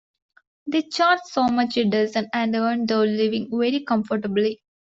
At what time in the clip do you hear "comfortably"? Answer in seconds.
3.85-4.63